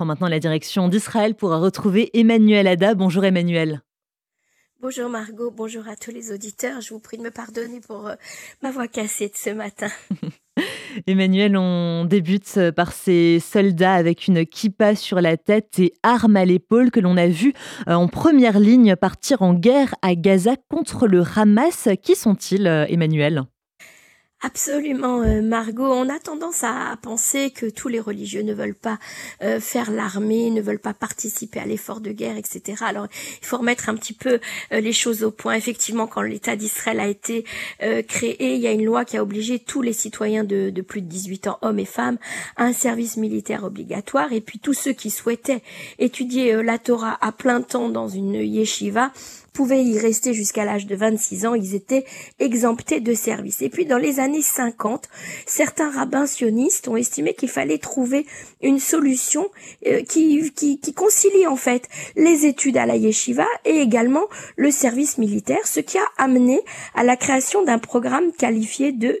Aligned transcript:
prend 0.00 0.06
maintenant 0.06 0.28
la 0.28 0.40
direction 0.40 0.88
d'Israël 0.88 1.34
pour 1.34 1.50
retrouver 1.50 2.08
Emmanuel 2.18 2.66
Ada. 2.66 2.94
Bonjour 2.94 3.22
Emmanuel. 3.22 3.82
Bonjour 4.80 5.10
Margot, 5.10 5.50
bonjour 5.50 5.86
à 5.88 5.94
tous 5.94 6.10
les 6.10 6.32
auditeurs. 6.32 6.80
Je 6.80 6.94
vous 6.94 7.00
prie 7.00 7.18
de 7.18 7.22
me 7.22 7.30
pardonner 7.30 7.80
pour 7.86 8.06
euh, 8.06 8.14
ma 8.62 8.70
voix 8.70 8.88
cassée 8.88 9.28
de 9.28 9.34
ce 9.34 9.50
matin. 9.50 9.88
Emmanuel, 11.06 11.54
on 11.54 12.06
débute 12.06 12.70
par 12.74 12.92
ces 12.92 13.40
soldats 13.40 13.92
avec 13.92 14.26
une 14.26 14.46
kippa 14.46 14.96
sur 14.96 15.20
la 15.20 15.36
tête 15.36 15.78
et 15.78 15.92
armes 16.02 16.36
à 16.36 16.46
l'épaule 16.46 16.90
que 16.90 17.00
l'on 17.00 17.18
a 17.18 17.26
vu 17.26 17.52
euh, 17.86 17.92
en 17.92 18.08
première 18.08 18.58
ligne 18.58 18.96
partir 18.96 19.42
en 19.42 19.52
guerre 19.52 19.94
à 20.00 20.14
Gaza 20.14 20.54
contre 20.70 21.08
le 21.08 21.24
Hamas. 21.36 21.90
Qui 22.02 22.16
sont-ils, 22.16 22.66
euh, 22.66 22.86
Emmanuel? 22.88 23.44
Absolument, 24.42 25.20
euh, 25.20 25.42
Margot. 25.42 25.92
On 25.92 26.08
a 26.08 26.18
tendance 26.18 26.64
à, 26.64 26.96
penser 27.02 27.50
que 27.50 27.66
tous 27.66 27.88
les 27.88 28.00
religieux 28.00 28.40
ne 28.40 28.54
veulent 28.54 28.74
pas 28.74 28.98
euh, 29.42 29.60
faire 29.60 29.90
l'armée, 29.90 30.50
ne 30.50 30.62
veulent 30.62 30.78
pas 30.78 30.94
participer 30.94 31.60
à 31.60 31.66
l'effort 31.66 32.00
de 32.00 32.10
guerre, 32.10 32.38
etc. 32.38 32.82
Alors, 32.86 33.06
il 33.42 33.46
faut 33.46 33.58
remettre 33.58 33.90
un 33.90 33.94
petit 33.96 34.14
peu 34.14 34.40
euh, 34.72 34.80
les 34.80 34.94
choses 34.94 35.24
au 35.24 35.30
point. 35.30 35.54
Effectivement, 35.54 36.06
quand 36.06 36.22
l'État 36.22 36.56
d'Israël 36.56 37.00
a 37.00 37.08
été 37.08 37.44
créé, 38.08 38.54
il 38.54 38.60
y 38.60 38.66
a 38.66 38.72
une 38.72 38.84
loi 38.84 39.04
qui 39.04 39.16
a 39.16 39.22
obligé 39.22 39.58
tous 39.58 39.82
les 39.82 39.92
citoyens 39.92 40.44
de, 40.44 40.70
de, 40.70 40.82
plus 40.82 41.02
de 41.02 41.06
18 41.06 41.48
ans, 41.48 41.58
hommes 41.60 41.78
et 41.78 41.84
femmes, 41.84 42.18
à 42.56 42.64
un 42.64 42.72
service 42.72 43.16
militaire 43.16 43.64
obligatoire. 43.64 44.32
Et 44.32 44.40
puis 44.40 44.58
tous 44.58 44.74
ceux 44.74 44.92
qui 44.92 45.10
souhaitaient 45.10 45.62
étudier 45.98 46.62
la 46.62 46.78
Torah 46.78 47.18
à 47.20 47.32
plein 47.32 47.60
temps 47.60 47.88
dans 47.90 48.08
une 48.08 48.34
yeshiva 48.34 49.12
pouvaient 49.52 49.84
y 49.84 49.98
rester 49.98 50.34
jusqu'à 50.34 50.64
l'âge 50.64 50.86
de 50.86 50.96
26 50.96 51.46
ans, 51.46 51.54
ils 51.54 51.74
étaient 51.74 52.04
exemptés 52.38 53.00
de 53.00 53.14
service. 53.14 53.62
Et 53.62 53.68
puis 53.68 53.86
dans 53.86 53.98
les 53.98 54.20
années 54.20 54.42
50, 54.42 55.08
certains 55.46 55.90
rabbins 55.90 56.26
sionistes 56.26 56.88
ont 56.88 56.96
estimé 56.96 57.34
qu'il 57.34 57.48
fallait 57.48 57.78
trouver 57.78 58.26
une 58.62 58.78
solution 58.78 59.50
euh, 59.86 60.02
qui, 60.02 60.50
qui, 60.52 60.80
qui 60.80 60.92
concilie 60.92 61.46
en 61.46 61.56
fait 61.56 61.88
les 62.16 62.46
études 62.46 62.76
à 62.76 62.86
la 62.86 62.96
yeshiva 62.96 63.46
et 63.64 63.78
également 63.78 64.24
le 64.56 64.70
service 64.70 65.18
militaire, 65.18 65.66
ce 65.66 65.80
qui 65.80 65.98
a 65.98 66.04
amené 66.16 66.60
à 66.94 67.04
la 67.04 67.16
création 67.16 67.64
d'un 67.64 67.78
programme 67.78 68.32
qualifié 68.32 68.92
de 68.92 69.20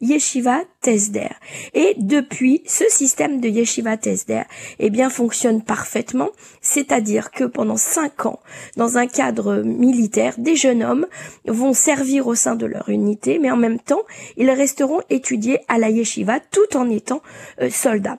Yeshiva 0.00 0.60
Tesder. 0.80 1.30
Et 1.72 1.94
depuis, 1.98 2.62
ce 2.66 2.84
système 2.88 3.40
de 3.40 3.48
Yeshiva 3.48 3.96
Tesder, 3.96 4.42
eh 4.78 4.90
bien, 4.90 5.08
fonctionne 5.10 5.62
parfaitement. 5.62 6.30
C'est-à-dire 6.60 7.30
que 7.30 7.44
pendant 7.44 7.76
cinq 7.76 8.26
ans, 8.26 8.40
dans 8.76 8.98
un 8.98 9.06
cadre 9.06 9.62
militaire, 9.62 10.34
des 10.38 10.56
jeunes 10.56 10.82
hommes 10.82 11.06
vont 11.46 11.72
servir 11.72 12.26
au 12.26 12.34
sein 12.34 12.54
de 12.54 12.66
leur 12.66 12.88
unité, 12.88 13.38
mais 13.38 13.50
en 13.50 13.56
même 13.56 13.80
temps, 13.80 14.02
ils 14.36 14.50
resteront 14.50 15.00
étudiés 15.10 15.60
à 15.68 15.78
la 15.78 15.90
Yeshiva 15.90 16.40
tout 16.40 16.76
en 16.76 16.90
étant 16.90 17.22
euh, 17.60 17.70
soldats. 17.70 18.18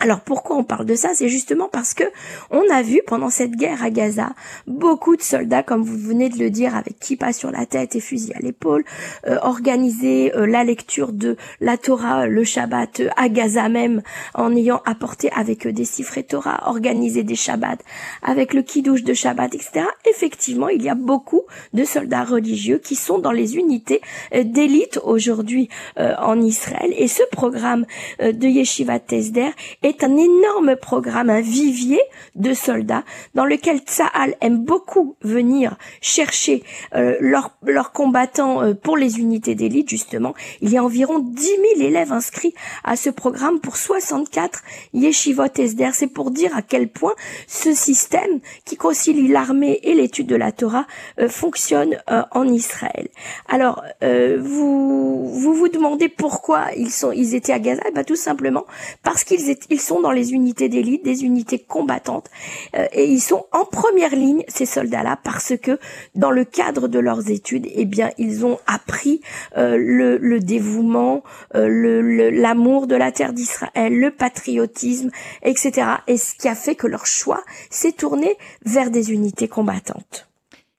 Alors 0.00 0.20
pourquoi 0.20 0.56
on 0.56 0.64
parle 0.64 0.86
de 0.86 0.94
ça? 0.96 1.10
C'est 1.14 1.28
justement 1.28 1.68
parce 1.70 1.94
que 1.94 2.04
on 2.50 2.62
a 2.70 2.82
vu 2.82 3.00
pendant 3.06 3.30
cette 3.30 3.52
guerre 3.52 3.82
à 3.82 3.90
Gaza 3.90 4.34
beaucoup 4.66 5.16
de 5.16 5.22
soldats, 5.22 5.62
comme 5.62 5.82
vous 5.82 5.96
venez 5.96 6.28
de 6.28 6.38
le 6.38 6.50
dire, 6.50 6.74
avec 6.74 6.98
kippa 6.98 7.32
sur 7.32 7.50
la 7.50 7.64
tête 7.64 7.94
et 7.94 8.00
fusil 8.00 8.32
à 8.34 8.40
l'épaule, 8.40 8.84
euh, 9.26 9.38
organiser 9.42 10.34
euh, 10.34 10.46
la 10.46 10.64
lecture 10.64 11.12
de 11.12 11.36
la 11.60 11.78
Torah 11.78 12.26
le 12.26 12.44
Shabbat 12.44 13.00
euh, 13.00 13.08
à 13.16 13.28
Gaza 13.28 13.68
même, 13.68 14.02
en 14.34 14.54
ayant 14.54 14.82
apporté 14.84 15.30
avec 15.32 15.66
eux 15.66 15.72
des 15.72 15.84
et 16.16 16.22
Torah, 16.24 16.68
organiser 16.68 17.22
des 17.22 17.36
Shabbats 17.36 17.78
avec 18.22 18.52
le 18.52 18.62
kidouche 18.62 19.04
de 19.04 19.14
Shabbat, 19.14 19.54
etc. 19.54 19.86
Effectivement, 20.10 20.68
il 20.68 20.82
y 20.82 20.88
a 20.88 20.94
beaucoup 20.94 21.42
de 21.72 21.84
soldats 21.84 22.24
religieux 22.24 22.78
qui 22.78 22.96
sont 22.96 23.18
dans 23.18 23.30
les 23.30 23.56
unités 23.56 24.00
d'élite 24.34 24.98
aujourd'hui 25.04 25.68
en 25.96 26.40
Israël. 26.40 26.92
Et 26.96 27.06
ce 27.06 27.22
programme 27.30 27.86
de 28.20 28.46
Yeshiva 28.46 28.98
Tesder 28.98 29.50
est 29.82 29.93
un 30.02 30.16
énorme 30.16 30.76
programme, 30.76 31.30
un 31.30 31.40
vivier 31.40 32.00
de 32.34 32.54
soldats 32.54 33.04
dans 33.34 33.44
lequel 33.44 33.78
Tsahal 33.78 34.34
aime 34.40 34.58
beaucoup 34.58 35.16
venir 35.22 35.76
chercher 36.00 36.62
euh, 36.94 37.16
leurs 37.20 37.92
combattants 37.92 38.62
euh, 38.62 38.74
pour 38.74 38.96
les 38.96 39.18
unités 39.18 39.54
d'élite 39.54 39.88
justement. 39.88 40.34
Il 40.60 40.70
y 40.70 40.78
a 40.78 40.84
environ 40.84 41.18
10 41.18 41.44
000 41.76 41.88
élèves 41.88 42.12
inscrits 42.12 42.54
à 42.82 42.96
ce 42.96 43.10
programme 43.10 43.60
pour 43.60 43.76
64 43.76 44.62
yeshivot 44.92 45.44
esder. 45.58 45.90
C'est 45.92 46.08
pour 46.08 46.30
dire 46.30 46.56
à 46.56 46.62
quel 46.62 46.88
point 46.88 47.14
ce 47.46 47.74
système 47.74 48.40
qui 48.64 48.76
concilie 48.76 49.28
l'armée 49.28 49.80
et 49.82 49.94
l'étude 49.94 50.26
de 50.26 50.36
la 50.36 50.52
Torah 50.52 50.86
euh, 51.20 51.28
fonctionne 51.28 51.96
en 52.30 52.46
Israël. 52.48 53.08
Alors 53.48 53.82
vous, 54.00 55.28
vous 55.28 55.54
vous 55.54 55.68
demandez 55.68 56.08
pourquoi 56.08 56.66
ils 56.76 56.90
sont 56.90 57.12
ils 57.12 57.34
étaient 57.34 57.52
à 57.52 57.58
Gaza, 57.58 57.82
eh 57.88 57.92
ben, 57.92 58.04
tout 58.04 58.16
simplement 58.16 58.64
parce 59.02 59.24
qu'ils 59.24 59.50
étaient 59.50 59.73
ils 59.74 59.80
sont 59.80 60.00
dans 60.00 60.12
les 60.12 60.32
unités 60.32 60.68
d'élite, 60.68 61.04
des 61.04 61.24
unités 61.24 61.58
combattantes, 61.58 62.30
euh, 62.76 62.86
et 62.92 63.04
ils 63.04 63.20
sont 63.20 63.44
en 63.52 63.64
première 63.64 64.14
ligne, 64.14 64.44
ces 64.46 64.66
soldats-là, 64.66 65.18
parce 65.22 65.54
que 65.60 65.78
dans 66.14 66.30
le 66.30 66.44
cadre 66.44 66.86
de 66.86 66.98
leurs 67.00 67.28
études, 67.28 67.66
eh 67.74 67.84
bien, 67.84 68.10
ils 68.16 68.46
ont 68.46 68.58
appris 68.66 69.20
euh, 69.56 69.76
le, 69.76 70.38
dévouement, 70.38 71.24
euh, 71.56 72.30
l'amour 72.30 72.86
de 72.86 72.94
la 72.94 73.10
terre 73.10 73.32
d'Israël, 73.32 73.92
le 73.92 74.10
patriotisme, 74.10 75.10
etc. 75.42 75.88
Et 76.06 76.16
ce 76.16 76.34
qui 76.34 76.48
a 76.48 76.54
fait 76.54 76.76
que 76.76 76.86
leur 76.86 77.06
choix 77.06 77.42
s'est 77.68 77.92
tourné 77.92 78.36
vers 78.64 78.90
des 78.90 79.12
unités 79.12 79.48
combattantes. 79.48 80.28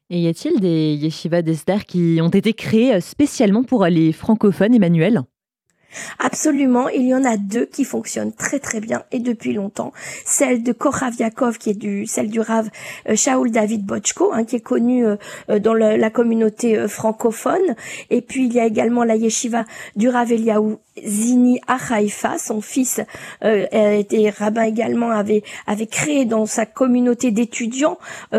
Et 0.09 0.19
y 0.19 0.27
a-t-il 0.27 0.61
des 0.61 0.93
yeshivas 0.93 1.41
d'Esther 1.41 1.85
qui 1.85 2.19
ont 2.21 2.29
été 2.29 2.53
créés 2.53 3.01
spécialement 3.01 3.63
pour 3.63 3.85
les 3.85 4.13
francophones, 4.13 4.73
Emmanuel? 4.73 5.23
Absolument, 6.19 6.89
il 6.89 7.05
y 7.07 7.13
en 7.13 7.23
a 7.23 7.37
deux 7.37 7.65
qui 7.65 7.83
fonctionnent 7.83 8.33
très 8.33 8.59
très 8.59 8.79
bien 8.79 9.03
et 9.11 9.19
depuis 9.19 9.53
longtemps. 9.53 9.91
Celle 10.25 10.63
de 10.63 10.71
Korav 10.71 11.13
Yakov, 11.19 11.57
qui 11.57 11.71
est 11.71 11.79
du, 11.79 12.05
celle 12.05 12.29
du 12.29 12.39
Rav 12.39 12.69
euh, 13.09 13.15
Shaul 13.15 13.51
David 13.51 13.85
Bochko, 13.85 14.31
hein, 14.33 14.43
qui 14.43 14.55
est 14.57 14.61
connu 14.61 15.05
euh, 15.05 15.15
euh, 15.49 15.59
dans 15.59 15.73
la 15.73 16.09
communauté 16.09 16.87
francophone. 16.87 17.75
Et 18.09 18.21
puis 18.21 18.45
il 18.45 18.53
y 18.53 18.59
a 18.59 18.65
également 18.65 19.03
la 19.03 19.15
yeshiva 19.15 19.65
du 19.95 20.09
Rav 20.09 20.31
Eliaou 20.31 20.79
Zini 21.05 21.59
Achaïfa, 21.67 22.37
son 22.37 22.61
fils 22.61 23.01
était 23.41 24.29
rabbin 24.29 24.63
également, 24.63 25.11
avait 25.11 25.43
avait 25.67 25.87
créé 25.87 26.23
dans 26.23 26.45
sa 26.45 26.65
communauté 26.65 27.31
d'étudiants 27.31 27.97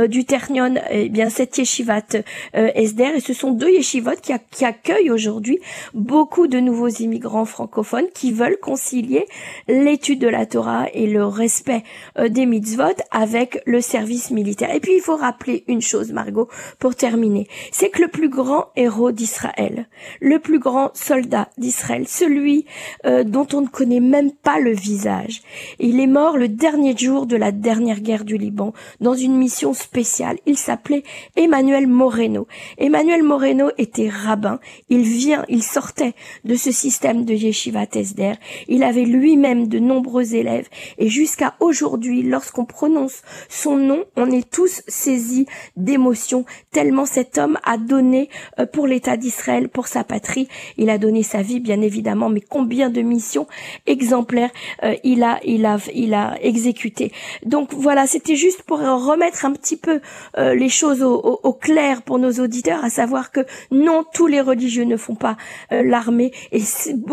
du 0.09 0.25
Ternion, 0.25 0.75
eh 0.91 1.11
bien 1.11 1.29
cette 1.29 1.59
yeshivat 1.59 2.07
Esder. 2.55 3.13
Et 3.17 3.21
ce 3.21 3.35
sont 3.35 3.53
deux 3.53 3.69
yeshivot 3.69 4.17
qui, 4.23 4.33
qui 4.51 4.65
accueillent 4.65 5.11
aujourd'hui 5.11 5.59
beaucoup 5.93 6.47
de 6.47 6.59
nouveaux 6.59 6.89
immigrants 6.89 7.45
francophones 7.47 8.09
qui 8.15 8.33
veulent 8.33 8.59
concilier 8.61 9.27
l'étude 9.69 10.21
de 10.21 10.29
la 10.29 10.47
Torah 10.47 10.87
et 10.93 11.07
le 11.07 11.25
respect 11.25 11.83
euh, 12.19 12.29
des 12.29 12.47
mitzvot 12.47 12.85
avec 13.11 13.61
le 13.67 13.81
service 13.81 14.31
militaire. 14.31 14.75
Et 14.75 14.81
puis 14.81 14.95
il 14.97 15.01
faut 15.01 15.17
rappeler 15.17 15.65
une 15.69 15.83
chose, 15.83 16.13
Margot, 16.13 16.49
pour 16.79 16.95
terminer, 16.95 17.47
c'est 17.73 17.91
que 17.91 18.03
le 18.03 18.09
plus 18.09 18.29
grand 18.29 18.67
héros 18.77 19.13
d'Israël, 19.13 19.89
le 20.21 20.39
plus 20.39 20.59
grand 20.59 20.91
soldat 20.95 21.49
d'Israël, 21.59 22.07
celui 22.07 22.67
euh, 23.05 23.25
dont 23.25 23.47
on 23.53 23.63
ne 23.63 23.69
connaît 23.69 24.01
même 24.01 24.33
pas 24.33 24.59
le 24.59 24.73
visage, 24.73 25.43
il 25.79 26.01
est 26.01 26.07
mort 26.07 26.37
le 26.37 26.49
dernier 26.49 26.97
jour 26.97 27.27
de 27.27 27.37
la 27.37 27.53
dernière 27.53 28.01
guerre 28.01 28.25
du 28.25 28.37
Liban 28.37 28.73
dans 29.01 29.15
une 29.15 29.37
mission 29.37 29.75
spéciale. 29.75 30.39
Il 30.47 30.57
s'appelait 30.57 31.03
Emmanuel 31.37 31.87
Moreno. 31.87 32.47
Emmanuel 32.79 33.23
Moreno 33.23 33.71
était 33.79 34.09
rabbin. 34.09 34.59
Il 34.89 35.03
vient, 35.03 35.45
il 35.49 35.63
sortait 35.63 36.15
de 36.45 36.55
ce 36.55 36.71
système 36.71 37.25
de 37.25 37.35
Yeshiva 37.37 37.87
Tesder. 37.87 38.35
Il 38.69 38.83
avait 38.83 39.05
lui-même 39.05 39.69
de 39.69 39.79
nombreux 39.79 40.35
élèves 40.35 40.69
et 40.99 41.09
jusqu'à 41.09 41.55
aujourd'hui, 41.61 42.23
lorsqu'on 42.23 42.65
prononce 42.65 43.23
son 43.49 43.77
nom, 43.77 44.05
on 44.17 44.31
est 44.31 44.49
tous 44.51 44.83
saisis 44.89 45.47
d'émotion 45.77 46.45
tellement 46.73 47.07
cet 47.07 47.39
homme 47.39 47.59
a 47.65 47.79
donné 47.79 48.29
euh, 48.59 48.67
pour 48.67 48.87
l'État 48.87 49.17
d'Israël, 49.17 49.69
pour 49.69 49.87
sa 49.87 50.05
patrie. 50.05 50.49
Il 50.77 50.91
a 50.91 50.99
donné 50.99 51.23
sa 51.23 51.43
vie, 51.43 51.61
bien 51.61 51.81
évidemment, 51.81 52.29
mais 52.29 52.41
combien 52.41 52.91
de 52.91 53.01
missions 53.01 53.47
exemplaires 53.87 54.51
euh, 54.83 54.95
il 55.05 55.23
a, 55.23 55.39
il 55.45 55.65
a, 55.67 55.79
il 55.95 56.15
a 56.15 56.37
exécuté. 56.43 57.13
Donc 57.45 57.73
voilà, 57.73 58.07
c'était 58.07 58.37
juste 58.37 58.63
pour 58.63 58.79
remettre 58.79 59.45
un 59.45 59.53
petit 59.53 59.77
peu 59.77 60.01
euh, 60.39 60.55
les 60.55 60.69
choses 60.69 61.03
au, 61.03 61.53
clair 61.53 62.03
pour 62.03 62.19
nos 62.19 62.33
auditeurs, 62.33 62.85
à 62.85 62.91
savoir 62.91 63.31
que 63.31 63.41
non, 63.71 64.05
tous 64.13 64.27
les 64.27 64.41
religieux 64.41 64.85
ne 64.85 64.97
font 64.97 65.15
pas 65.15 65.37
l'armée 65.71 66.33
et 66.53 66.61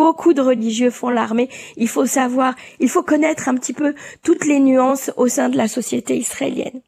beaucoup 0.04 0.34
de 0.34 0.42
religieux 0.42 0.90
font 0.90 1.10
l'armée. 1.10 1.48
Il 1.78 1.88
faut 1.88 2.06
savoir, 2.06 2.56
il 2.82 2.90
faut 2.90 3.04
connaître 3.04 3.48
un 3.48 3.56
petit 3.56 3.72
peu 3.72 3.96
toutes 4.22 4.46
les 4.46 4.60
nuances 4.60 5.12
au 5.16 5.30
sein 5.30 5.48
de 5.48 5.56
la 5.56 5.70
société 5.70 6.18
israélienne. 6.18 6.82